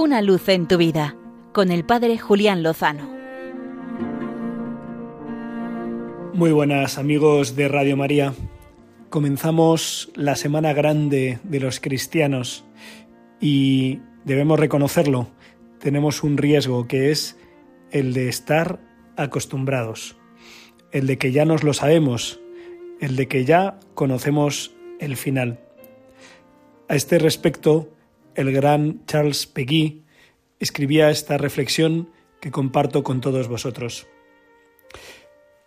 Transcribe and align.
Una 0.00 0.22
luz 0.22 0.48
en 0.48 0.68
tu 0.68 0.76
vida 0.76 1.16
con 1.52 1.72
el 1.72 1.84
Padre 1.84 2.18
Julián 2.18 2.62
Lozano. 2.62 3.10
Muy 6.32 6.52
buenas 6.52 6.98
amigos 6.98 7.56
de 7.56 7.66
Radio 7.66 7.96
María. 7.96 8.32
Comenzamos 9.10 10.12
la 10.14 10.36
Semana 10.36 10.72
Grande 10.72 11.40
de 11.42 11.58
los 11.58 11.80
cristianos 11.80 12.64
y 13.40 13.98
debemos 14.24 14.60
reconocerlo, 14.60 15.30
tenemos 15.80 16.22
un 16.22 16.36
riesgo 16.36 16.86
que 16.86 17.10
es 17.10 17.36
el 17.90 18.14
de 18.14 18.28
estar 18.28 18.78
acostumbrados, 19.16 20.16
el 20.92 21.08
de 21.08 21.18
que 21.18 21.32
ya 21.32 21.44
nos 21.44 21.64
lo 21.64 21.72
sabemos, 21.72 22.38
el 23.00 23.16
de 23.16 23.26
que 23.26 23.44
ya 23.44 23.80
conocemos 23.94 24.76
el 25.00 25.16
final. 25.16 25.58
A 26.88 26.94
este 26.94 27.18
respecto, 27.18 27.97
el 28.38 28.52
gran 28.52 29.04
Charles 29.04 29.48
Peguy 29.48 30.04
escribía 30.60 31.10
esta 31.10 31.38
reflexión 31.38 32.10
que 32.40 32.52
comparto 32.52 33.02
con 33.02 33.20
todos 33.20 33.48
vosotros. 33.48 34.06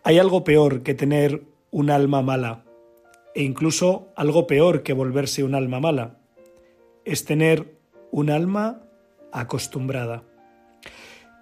Hay 0.06 0.20
algo 0.20 0.46
peor 0.46 0.82
que 0.82 0.94
tener 0.94 1.44
un 1.70 1.90
alma 1.90 2.22
mala, 2.22 2.64
e 3.36 3.44
incluso 3.44 4.14
algo 4.16 4.48
peor 4.48 4.84
que 4.84 4.94
volverse 4.94 5.44
un 5.44 5.54
alma 5.54 5.82
mala, 5.82 6.22
es 7.04 7.26
tener 7.26 7.76
un 8.10 8.30
alma 8.30 8.84
acostumbrada. 9.34 10.24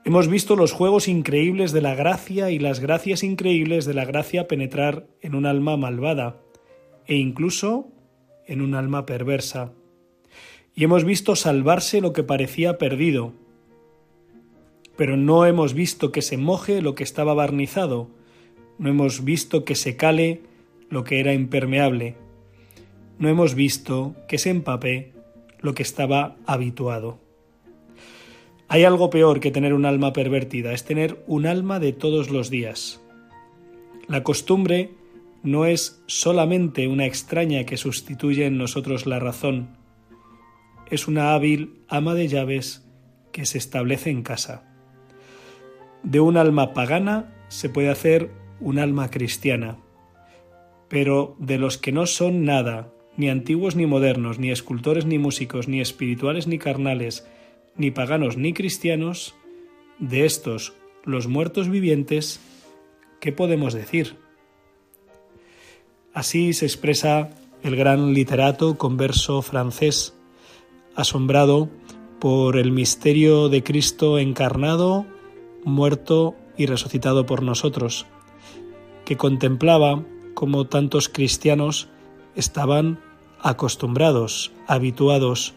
Hemos 0.05 0.29
visto 0.29 0.55
los 0.55 0.71
juegos 0.71 1.07
increíbles 1.07 1.73
de 1.73 1.81
la 1.81 1.93
gracia 1.93 2.49
y 2.49 2.57
las 2.57 2.79
gracias 2.79 3.21
increíbles 3.21 3.85
de 3.85 3.93
la 3.93 4.05
gracia 4.05 4.47
penetrar 4.47 5.05
en 5.21 5.35
un 5.35 5.45
alma 5.45 5.77
malvada, 5.77 6.41
e 7.05 7.17
incluso 7.17 7.91
en 8.47 8.61
un 8.61 8.73
alma 8.73 9.05
perversa. 9.05 9.73
Y 10.75 10.83
hemos 10.83 11.03
visto 11.03 11.35
salvarse 11.35 12.01
lo 12.01 12.13
que 12.13 12.23
parecía 12.23 12.77
perdido, 12.77 13.33
pero 14.95 15.17
no 15.17 15.45
hemos 15.45 15.73
visto 15.73 16.11
que 16.11 16.21
se 16.21 16.37
moje 16.37 16.81
lo 16.81 16.95
que 16.95 17.03
estaba 17.03 17.33
barnizado, 17.33 18.09
no 18.77 18.89
hemos 18.89 19.23
visto 19.23 19.65
que 19.65 19.75
se 19.75 19.95
cale 19.95 20.41
lo 20.89 21.03
que 21.03 21.19
era 21.19 21.33
impermeable, 21.33 22.15
no 23.17 23.29
hemos 23.29 23.55
visto 23.55 24.15
que 24.27 24.37
se 24.37 24.49
empape 24.49 25.13
lo 25.61 25.73
que 25.73 25.83
estaba 25.83 26.35
habituado. 26.45 27.19
Hay 28.67 28.83
algo 28.83 29.09
peor 29.09 29.39
que 29.39 29.51
tener 29.51 29.73
un 29.73 29.85
alma 29.85 30.13
pervertida, 30.13 30.73
es 30.73 30.85
tener 30.85 31.23
un 31.27 31.47
alma 31.47 31.79
de 31.79 31.91
todos 31.91 32.29
los 32.29 32.49
días. 32.49 33.01
La 34.07 34.23
costumbre 34.23 34.91
no 35.43 35.65
es 35.65 36.03
solamente 36.07 36.87
una 36.87 37.05
extraña 37.05 37.63
que 37.63 37.77
sustituye 37.77 38.45
en 38.45 38.57
nosotros 38.57 39.05
la 39.05 39.19
razón, 39.19 39.78
es 40.89 41.07
una 41.07 41.33
hábil 41.33 41.81
ama 41.87 42.13
de 42.13 42.27
llaves 42.27 42.85
que 43.31 43.45
se 43.45 43.57
establece 43.57 44.09
en 44.09 44.23
casa. 44.23 44.63
De 46.03 46.19
un 46.19 46.37
alma 46.37 46.73
pagana 46.73 47.33
se 47.49 47.69
puede 47.69 47.89
hacer 47.89 48.31
un 48.59 48.79
alma 48.79 49.09
cristiana, 49.09 49.77
pero 50.87 51.35
de 51.39 51.57
los 51.57 51.77
que 51.77 51.91
no 51.91 52.05
son 52.05 52.45
nada, 52.45 52.91
ni 53.17 53.29
antiguos 53.29 53.75
ni 53.75 53.85
modernos, 53.85 54.39
ni 54.39 54.51
escultores 54.51 55.05
ni 55.05 55.17
músicos, 55.17 55.67
ni 55.67 55.81
espirituales 55.81 56.47
ni 56.47 56.57
carnales, 56.57 57.27
ni 57.75 57.91
paganos 57.91 58.37
ni 58.37 58.53
cristianos, 58.53 59.35
de 59.99 60.25
estos, 60.25 60.73
los 61.03 61.27
muertos 61.27 61.69
vivientes, 61.69 62.39
¿qué 63.19 63.31
podemos 63.31 63.73
decir? 63.73 64.15
Así 66.13 66.53
se 66.53 66.65
expresa 66.65 67.29
el 67.63 67.75
gran 67.75 68.13
literato 68.13 68.77
converso 68.77 69.41
francés, 69.41 70.15
asombrado 70.99 71.69
por 72.19 72.57
el 72.57 72.71
misterio 72.71 73.47
de 73.47 73.63
Cristo 73.63 74.19
encarnado, 74.19 75.05
muerto 75.63 76.35
y 76.57 76.65
resucitado 76.65 77.25
por 77.25 77.41
nosotros, 77.41 78.05
que 79.05 79.15
contemplaba 79.15 80.03
cómo 80.33 80.67
tantos 80.67 81.07
cristianos 81.07 81.87
estaban 82.35 82.99
acostumbrados, 83.41 84.51
habituados 84.67 85.53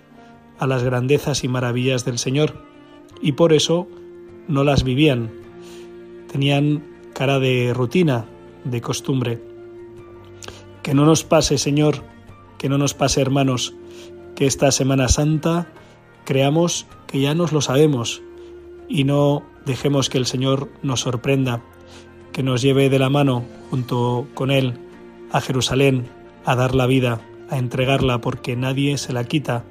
a 0.58 0.66
las 0.68 0.84
grandezas 0.84 1.42
y 1.42 1.48
maravillas 1.48 2.04
del 2.04 2.18
Señor, 2.18 2.64
y 3.20 3.32
por 3.32 3.52
eso 3.52 3.88
no 4.46 4.62
las 4.62 4.84
vivían. 4.84 5.32
Tenían 6.30 6.84
cara 7.14 7.40
de 7.40 7.74
rutina, 7.74 8.26
de 8.64 8.80
costumbre. 8.80 9.42
Que 10.82 10.94
no 10.94 11.04
nos 11.04 11.24
pase, 11.24 11.58
Señor, 11.58 12.04
que 12.58 12.68
no 12.68 12.78
nos 12.78 12.94
pase, 12.94 13.20
hermanos, 13.20 13.74
que 14.42 14.48
esta 14.48 14.72
Semana 14.72 15.06
Santa 15.06 15.68
creamos 16.24 16.88
que 17.06 17.20
ya 17.20 17.32
nos 17.32 17.52
lo 17.52 17.60
sabemos 17.60 18.22
y 18.88 19.04
no 19.04 19.44
dejemos 19.66 20.10
que 20.10 20.18
el 20.18 20.26
Señor 20.26 20.68
nos 20.82 20.98
sorprenda, 20.98 21.62
que 22.32 22.42
nos 22.42 22.60
lleve 22.60 22.90
de 22.90 22.98
la 22.98 23.08
mano 23.08 23.44
junto 23.70 24.26
con 24.34 24.50
Él 24.50 24.80
a 25.30 25.40
Jerusalén 25.40 26.08
a 26.44 26.56
dar 26.56 26.74
la 26.74 26.86
vida, 26.86 27.20
a 27.50 27.58
entregarla 27.58 28.20
porque 28.20 28.56
nadie 28.56 28.98
se 28.98 29.12
la 29.12 29.22
quita, 29.22 29.62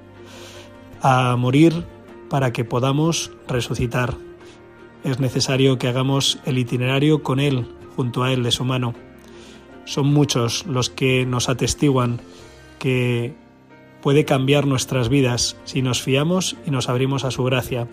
a 1.01 1.35
morir 1.35 1.83
para 2.29 2.53
que 2.53 2.63
podamos 2.63 3.33
resucitar. 3.49 4.15
Es 5.03 5.19
necesario 5.19 5.79
que 5.79 5.89
hagamos 5.89 6.39
el 6.45 6.57
itinerario 6.57 7.23
con 7.23 7.41
Él, 7.41 7.67
junto 7.97 8.23
a 8.23 8.31
Él 8.31 8.41
de 8.41 8.51
su 8.51 8.63
mano. 8.63 8.93
Son 9.83 10.07
muchos 10.07 10.65
los 10.65 10.89
que 10.89 11.25
nos 11.25 11.49
atestiguan 11.49 12.21
que 12.79 13.35
puede 14.01 14.25
cambiar 14.25 14.67
nuestras 14.67 15.09
vidas 15.09 15.57
si 15.63 15.81
nos 15.81 16.01
fiamos 16.01 16.57
y 16.65 16.71
nos 16.71 16.89
abrimos 16.89 17.23
a 17.23 17.31
su 17.31 17.43
gracia. 17.43 17.87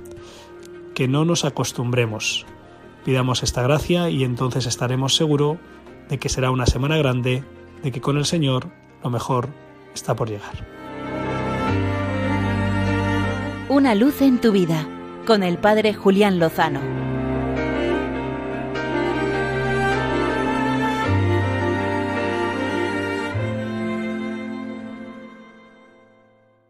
Que 0.95 1.09
no 1.09 1.25
nos 1.25 1.45
acostumbremos. 1.45 2.47
Pidamos 3.05 3.43
esta 3.43 3.63
gracia 3.63 4.11
y 4.11 4.25
entonces 4.25 4.67
estaremos 4.67 5.15
seguros 5.15 5.59
de 6.09 6.19
que 6.19 6.29
será 6.29 6.51
una 6.51 6.67
semana 6.67 6.97
grande, 6.97 7.45
de 7.83 7.93
que 7.93 8.01
con 8.01 8.17
el 8.17 8.25
Señor 8.25 8.71
lo 9.03 9.11
mejor 9.11 9.49
está 9.95 10.17
por 10.17 10.29
llegar. 10.29 10.67
Una 13.69 13.95
luz 13.95 14.23
en 14.23 14.41
tu 14.41 14.53
vida 14.53 14.89
con 15.27 15.43
el 15.43 15.59
Padre 15.59 15.93
Julián 15.95 16.39
Lozano. 16.39 17.08